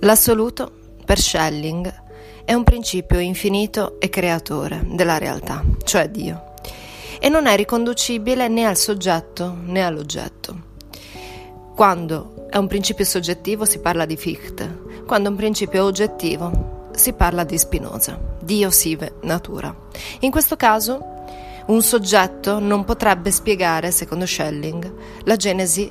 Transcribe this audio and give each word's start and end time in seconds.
L'assoluto, 0.00 0.72
per 1.04 1.20
Schelling, 1.20 2.02
è 2.46 2.54
un 2.54 2.64
principio 2.64 3.18
infinito 3.18 4.00
e 4.00 4.08
creatore 4.08 4.82
della 4.86 5.18
realtà, 5.18 5.62
cioè 5.84 6.08
Dio, 6.08 6.54
e 7.20 7.28
non 7.28 7.46
è 7.46 7.54
riconducibile 7.54 8.48
né 8.48 8.64
al 8.64 8.78
soggetto 8.78 9.54
né 9.62 9.84
all'oggetto. 9.84 10.68
Quando 11.74 12.46
è 12.48 12.56
un 12.56 12.66
principio 12.66 13.04
soggettivo 13.04 13.66
si 13.66 13.80
parla 13.80 14.06
di 14.06 14.16
Fichte, 14.16 15.04
quando 15.06 15.28
è 15.28 15.30
un 15.32 15.36
principio 15.36 15.84
oggettivo 15.84 16.88
si 16.92 17.12
parla 17.12 17.44
di 17.44 17.58
Spinoza, 17.58 18.18
Dio 18.40 18.70
sive 18.70 19.16
natura. 19.22 19.74
In 20.20 20.30
questo 20.30 20.56
caso 20.56 21.18
un 21.66 21.82
soggetto 21.82 22.58
non 22.58 22.84
potrebbe 22.84 23.30
spiegare, 23.30 23.90
secondo 23.90 24.24
Schelling, 24.24 24.92
la 25.24 25.36
genesi 25.36 25.90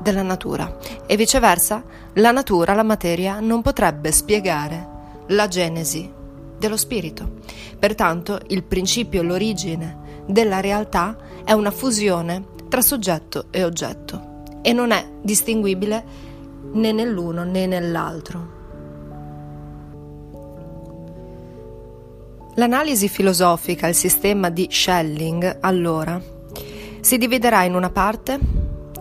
della 0.00 0.22
natura 0.22 0.76
e 1.06 1.16
viceversa 1.16 1.82
la 2.14 2.30
natura, 2.30 2.74
la 2.74 2.82
materia, 2.82 3.40
non 3.40 3.62
potrebbe 3.62 4.12
spiegare 4.12 4.88
la 5.28 5.48
genesi 5.48 6.10
dello 6.58 6.76
spirito. 6.76 7.32
Pertanto 7.78 8.40
il 8.48 8.62
principio, 8.62 9.22
l'origine 9.22 10.22
della 10.26 10.60
realtà 10.60 11.16
è 11.44 11.52
una 11.52 11.70
fusione 11.70 12.44
tra 12.68 12.80
soggetto 12.80 13.46
e 13.50 13.64
oggetto 13.64 14.42
e 14.62 14.72
non 14.72 14.90
è 14.90 15.06
distinguibile 15.20 16.04
né 16.72 16.92
nell'uno 16.92 17.44
né 17.44 17.66
nell'altro. 17.66 18.62
L'analisi 22.56 23.08
filosofica, 23.08 23.88
il 23.88 23.94
sistema 23.94 24.48
di 24.48 24.68
Schelling, 24.70 25.58
allora, 25.60 26.20
si 27.00 27.18
dividerà 27.18 27.64
in 27.64 27.74
una 27.74 27.90
parte 27.90 28.38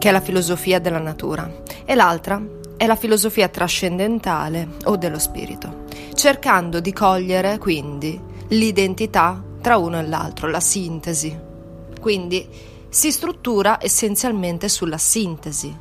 che 0.04 0.10
è 0.10 0.12
la 0.12 0.20
filosofia 0.20 0.80
della 0.80 1.00
natura, 1.00 1.50
e 1.86 1.96
l'altra 1.96 2.46
è 2.76 2.86
la 2.86 2.98
filosofia 2.98 3.48
trascendentale 3.48 4.72
o 4.84 4.98
dello 4.98 5.18
spirito, 5.18 5.86
cercando 6.14 6.82
di 6.82 6.92
cogliere 6.92 7.58
quindi 7.58 8.20
l'identità 8.50 9.42
tra 9.62 9.78
uno 9.78 10.00
e 10.00 10.06
l'altro, 10.06 10.50
la 10.50 10.60
sintesi. 10.60 11.34
Quindi 12.02 12.46
si 12.90 13.14
struttura 13.14 13.78
essenzialmente 13.82 14.68
sulla 14.68 14.98
sintesi. 14.98 15.74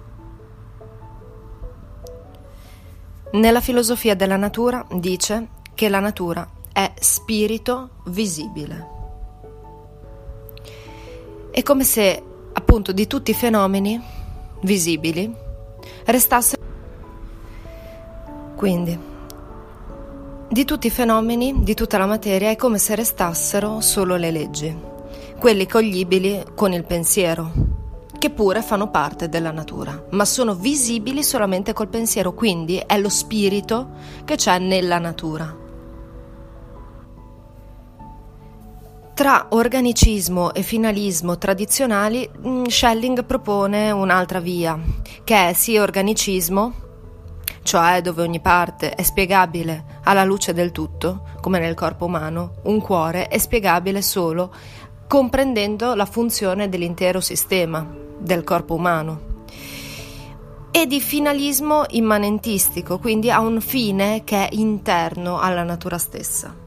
Nella 3.33 3.61
filosofia 3.61 4.15
della 4.15 4.37
natura 4.37 4.87
dice 4.93 5.49
che 5.75 5.89
la 5.89 5.99
natura 5.99 6.49
è 6.73 6.93
spirito 6.97 7.89
visibile. 8.05 8.87
È 11.51 11.61
come 11.65 11.83
se 11.83 12.23
appunto 12.53 12.93
di 12.93 13.07
tutti 13.07 13.31
i 13.31 13.35
fenomeni 13.35 14.01
visibili 14.63 15.33
restasse 16.05 16.57
quindi 18.55 18.99
di 20.49 20.65
tutti 20.65 20.87
i 20.87 20.91
fenomeni 20.91 21.63
di 21.63 21.75
tutta 21.75 21.99
la 21.99 22.07
materia 22.07 22.51
è 22.51 22.57
come 22.57 22.79
se 22.79 22.95
restassero 22.95 23.81
solo 23.81 24.17
le 24.17 24.31
leggi 24.31 24.77
quelli 25.39 25.67
coglibili 25.67 26.45
con 26.55 26.73
il 26.73 26.85
pensiero 26.85 27.53
che 28.19 28.31
pure 28.31 28.63
fanno 28.63 28.91
parte 28.91 29.29
della 29.29 29.51
natura 29.51 30.05
ma 30.11 30.25
sono 30.25 30.55
visibili 30.55 31.25
solamente 31.25 31.73
col 31.73 31.89
pensiero 31.89 32.35
quindi 32.35 32.77
è 32.77 32.99
lo 32.99 33.09
spirito 33.09 33.91
che 34.25 34.37
c'è 34.37 34.59
nella 34.59 34.99
natura 34.99 35.62
Tra 39.23 39.47
organicismo 39.51 40.53
e 40.53 40.63
finalismo 40.63 41.39
tradizionali, 41.39 42.29
mm, 42.45 42.65
Schelling 42.65 43.25
propone 43.25 43.93
un'altra 43.93 44.41
via, 44.41 44.77
che 45.23 45.51
è 45.51 45.53
sì 45.53 45.77
organicismo, 45.77 46.73
cioè 47.63 48.01
dove 48.01 48.23
ogni 48.23 48.41
parte 48.41 48.91
è 48.91 49.03
spiegabile 49.05 50.01
alla 50.03 50.25
luce 50.25 50.53
del 50.53 50.73
tutto, 50.73 51.23
come 51.41 51.61
nel 51.61 51.75
corpo 51.75 52.07
umano, 52.07 52.55
un 52.65 52.81
cuore 52.81 53.29
è 53.29 53.39
spiegabile 53.39 54.03
solo 54.03 54.53
comprendendo 55.07 55.95
la 55.95 56.05
funzione 56.05 56.69
dell'intero 56.69 57.21
sistema 57.21 57.89
del 58.19 58.43
corpo 58.43 58.75
umano. 58.75 59.21
E 60.73 60.87
di 60.87 61.01
finalismo 61.01 61.85
immanentistico, 61.91 62.99
quindi 62.99 63.31
ha 63.31 63.39
un 63.39 63.61
fine 63.61 64.23
che 64.25 64.49
è 64.49 64.53
interno 64.55 65.39
alla 65.39 65.63
natura 65.63 65.99
stessa. 65.99 66.62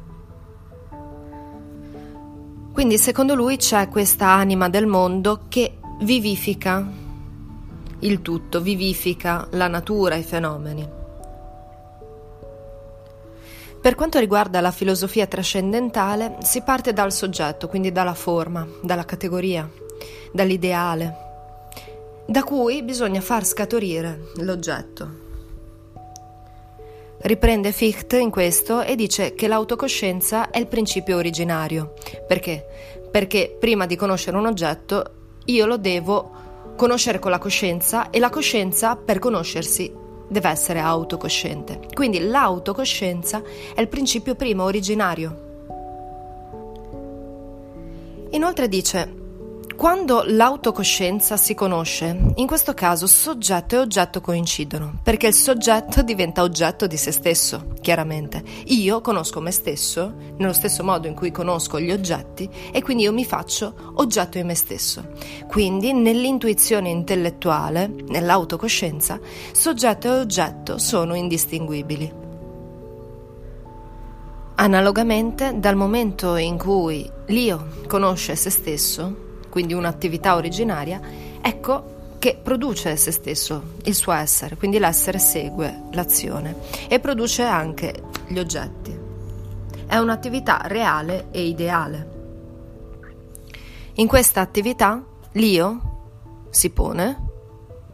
Quindi 2.75 2.97
secondo 2.97 3.35
lui 3.35 3.55
c'è 3.55 3.87
questa 3.87 4.27
anima 4.27 4.67
del 4.67 4.85
mondo 4.85 5.43
che 5.47 5.77
vivifica 6.01 6.85
il 7.99 8.21
tutto, 8.21 8.59
vivifica 8.59 9.47
la 9.51 9.69
natura, 9.69 10.15
i 10.15 10.23
fenomeni. 10.23 10.85
Per 13.81 13.95
quanto 13.95 14.19
riguarda 14.19 14.59
la 14.59 14.71
filosofia 14.71 15.25
trascendentale, 15.25 16.39
si 16.41 16.63
parte 16.63 16.91
dal 16.91 17.13
soggetto, 17.13 17.69
quindi 17.69 17.93
dalla 17.93 18.13
forma, 18.13 18.67
dalla 18.81 19.05
categoria, 19.05 19.71
dall'ideale, 20.33 21.15
da 22.27 22.43
cui 22.43 22.83
bisogna 22.83 23.21
far 23.21 23.45
scaturire 23.45 24.19
l'oggetto. 24.39 25.24
Riprende 27.25 27.71
Fichte 27.71 28.19
in 28.19 28.29
questo 28.29 28.83
e 28.83 28.95
dice 28.95 29.33
che 29.33 29.47
l'autocoscienza 29.47 30.51
è 30.51 30.59
il 30.59 30.67
principio 30.67 31.17
originario. 31.17 31.93
Perché? 32.27 32.63
Perché 33.09 33.57
prima 33.59 33.87
di 33.87 33.95
conoscere 33.95 34.37
un 34.37 34.45
oggetto 34.45 35.39
io 35.45 35.65
lo 35.65 35.77
devo 35.77 36.29
conoscere 36.75 37.17
con 37.17 37.31
la 37.31 37.39
coscienza 37.39 38.11
e 38.11 38.19
la 38.19 38.29
coscienza 38.29 38.95
per 38.95 39.17
conoscersi 39.17 39.91
deve 40.27 40.49
essere 40.49 40.77
autocosciente. 40.77 41.79
Quindi 41.91 42.19
l'autocoscienza 42.19 43.41
è 43.73 43.81
il 43.81 43.87
principio 43.87 44.35
primo 44.35 44.63
originario. 44.63 45.43
Inoltre 48.29 48.67
dice 48.67 49.24
quando 49.75 50.23
l'autocoscienza 50.25 51.35
si 51.35 51.53
conosce, 51.53 52.33
in 52.35 52.47
questo 52.47 52.73
caso 52.73 53.07
soggetto 53.07 53.75
e 53.75 53.79
oggetto 53.79 54.21
coincidono, 54.21 54.99
perché 55.03 55.27
il 55.27 55.33
soggetto 55.33 56.01
diventa 56.01 56.43
oggetto 56.43 56.87
di 56.87 56.95
se 56.95 57.11
stesso, 57.11 57.73
chiaramente. 57.81 58.41
Io 58.67 59.01
conosco 59.01 59.41
me 59.41 59.51
stesso 59.51 60.13
nello 60.37 60.53
stesso 60.53 60.83
modo 60.83 61.07
in 61.07 61.13
cui 61.13 61.29
conosco 61.31 61.79
gli 61.79 61.91
oggetti 61.91 62.49
e 62.71 62.81
quindi 62.81 63.03
io 63.03 63.11
mi 63.11 63.25
faccio 63.25 63.91
oggetto 63.95 64.37
di 64.37 64.45
me 64.45 64.55
stesso. 64.55 65.03
Quindi 65.47 65.91
nell'intuizione 65.93 66.89
intellettuale, 66.89 67.93
nell'autocoscienza, 68.07 69.19
soggetto 69.51 70.07
e 70.07 70.19
oggetto 70.19 70.77
sono 70.77 71.15
indistinguibili. 71.15 72.23
Analogamente, 74.55 75.53
dal 75.59 75.75
momento 75.75 76.37
in 76.37 76.57
cui 76.57 77.09
l'io 77.27 77.67
conosce 77.87 78.37
se 78.37 78.49
stesso, 78.49 79.23
quindi 79.55 79.73
un'attività 79.73 80.35
originaria, 80.35 80.99
ecco 81.39 82.17
che 82.19 82.37
produce 82.43 82.97
se 82.97 83.11
stesso, 83.11 83.75
il 83.85 83.95
suo 83.95 84.11
essere, 84.11 84.57
quindi 84.57 84.79
l'essere 84.79 85.17
segue 85.17 85.83
l'azione 85.93 86.57
e 86.89 86.99
produce 86.99 87.43
anche 87.43 88.03
gli 88.27 88.37
oggetti. 88.37 88.93
È 89.87 89.95
un'attività 89.95 90.59
reale 90.65 91.27
e 91.31 91.45
ideale. 91.45 92.09
In 93.93 94.07
questa 94.07 94.41
attività 94.41 95.01
l'io 95.31 96.47
si 96.49 96.71
pone, 96.71 97.27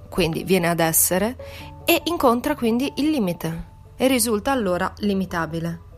quindi 0.10 0.44
viene 0.44 0.68
ad 0.68 0.80
essere, 0.80 1.38
e 1.86 2.02
incontra 2.06 2.56
quindi 2.56 2.92
il 2.96 3.12
limite 3.12 3.68
e 3.96 4.08
risulta 4.08 4.52
allora 4.52 4.92
limitabile 4.98 5.90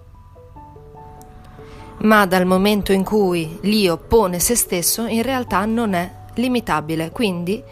ma 2.03 2.25
dal 2.25 2.45
momento 2.45 2.91
in 2.91 3.03
cui 3.03 3.59
l'io 3.61 3.97
pone 3.97 4.39
se 4.39 4.55
stesso 4.55 5.05
in 5.05 5.21
realtà 5.21 5.63
non 5.65 5.93
è 5.93 6.11
limitabile, 6.35 7.11
quindi 7.11 7.63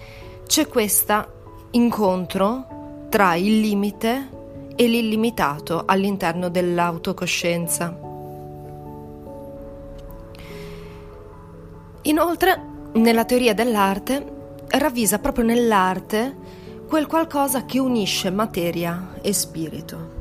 c'è 0.45 0.67
questo 0.67 1.67
incontro 1.71 3.07
tra 3.09 3.35
il 3.35 3.59
limite 3.59 4.29
e 4.75 4.87
l'illimitato 4.87 5.83
all'interno 5.85 6.49
dell'autocoscienza. 6.49 8.09
Inoltre, 12.03 12.61
nella 12.93 13.25
teoria 13.25 13.53
dell'arte, 13.53 14.39
ravvisa 14.69 15.19
proprio 15.19 15.45
nell'arte 15.45 16.35
quel 16.87 17.05
qualcosa 17.05 17.65
che 17.65 17.79
unisce 17.79 18.31
materia 18.31 19.15
e 19.21 19.33
spirito. 19.33 20.20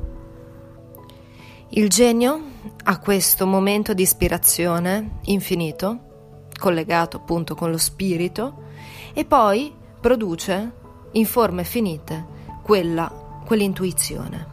Il 1.72 1.88
genio 1.88 2.42
ha 2.82 2.98
questo 2.98 3.46
momento 3.46 3.94
di 3.94 4.02
ispirazione 4.02 5.18
infinito, 5.26 6.48
collegato 6.58 7.18
appunto 7.18 7.54
con 7.54 7.70
lo 7.70 7.78
spirito, 7.78 8.64
e 9.12 9.24
poi 9.24 9.72
produce 10.00 10.72
in 11.12 11.26
forme 11.26 11.62
finite 11.62 12.26
quella, 12.62 13.08
quell'intuizione. 13.46 14.48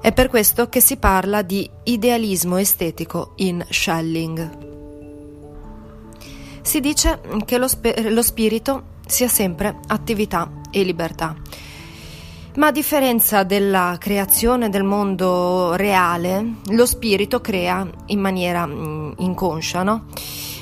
È 0.00 0.12
per 0.12 0.28
questo 0.30 0.70
che 0.70 0.80
si 0.80 0.96
parla 0.96 1.42
di 1.42 1.68
idealismo 1.82 2.56
estetico 2.56 3.32
in 3.36 3.62
Schelling. 3.68 4.64
Si 6.62 6.80
dice 6.80 7.20
che 7.44 7.58
lo, 7.58 7.68
sp- 7.68 8.08
lo 8.08 8.22
spirito 8.22 8.94
sia 9.06 9.28
sempre 9.28 9.78
attività 9.88 10.50
e 10.70 10.82
libertà 10.84 11.36
Ma 12.56 12.68
a 12.68 12.72
differenza 12.72 13.42
della 13.42 13.96
creazione 13.98 14.70
del 14.70 14.82
mondo 14.82 15.74
reale, 15.74 16.54
lo 16.70 16.86
spirito 16.86 17.42
crea 17.42 17.86
in 18.06 18.18
maniera 18.18 18.64
mm, 18.64 19.12
inconscia, 19.18 19.82
no? 19.82 20.06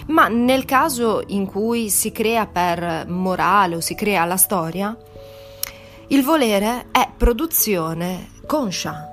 Ma 0.06 0.26
nel 0.26 0.64
caso 0.64 1.22
in 1.28 1.46
cui 1.46 1.90
si 1.90 2.10
crea 2.10 2.46
per 2.46 3.06
morale 3.08 3.76
o 3.76 3.80
si 3.80 3.94
crea 3.94 4.24
la 4.24 4.36
storia, 4.36 4.96
il 6.08 6.24
volere 6.24 6.86
è 6.90 7.08
produzione 7.16 8.30
conscia. 8.44 9.08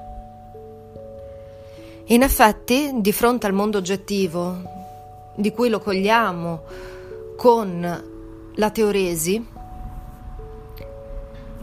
In 2.05 2.23
effetti, 2.23 2.93
di 2.95 3.11
fronte 3.11 3.45
al 3.45 3.53
mondo 3.53 3.77
oggettivo, 3.77 4.59
di 5.35 5.51
cui 5.51 5.69
lo 5.69 5.79
cogliamo 5.79 6.63
con 7.37 8.03
la 8.55 8.69
teoresi, 8.71 9.50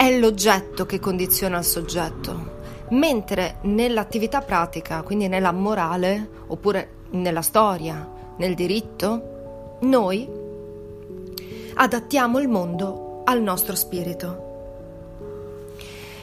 è 0.09 0.19
l'oggetto 0.19 0.87
che 0.87 0.99
condiziona 0.99 1.59
il 1.59 1.65
soggetto, 1.65 2.57
mentre 2.91 3.59
nell'attività 3.63 4.41
pratica, 4.41 5.03
quindi 5.03 5.29
nella 5.29 5.53
morale 5.53 6.29
oppure 6.47 6.97
nella 7.11 7.43
storia, 7.43 8.09
nel 8.39 8.55
diritto, 8.55 9.77
noi 9.83 10.27
adattiamo 11.75 12.39
il 12.39 12.49
mondo 12.49 13.23
al 13.25 13.43
nostro 13.43 13.77
spirito. 13.77 14.47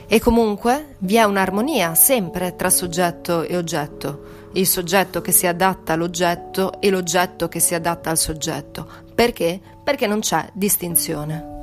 E 0.08 0.20
comunque 0.20 0.96
vi 1.00 1.16
è 1.16 1.24
un'armonia 1.24 1.94
sempre 1.94 2.56
tra 2.56 2.72
soggetto 2.72 3.44
e 3.44 3.56
oggetto, 3.56 4.50
il 4.54 4.66
soggetto 4.66 5.22
che 5.22 5.32
si 5.32 5.46
adatta 5.46 5.94
all'oggetto 5.94 6.80
e 6.80 6.90
l'oggetto 6.90 7.48
che 7.48 7.60
si 7.60 7.76
adatta 7.76 8.10
al 8.10 8.18
soggetto. 8.18 8.88
Perché? 9.14 9.60
Perché 9.84 10.08
non 10.08 10.22
c'è 10.22 10.50
distinzione. 10.54 11.55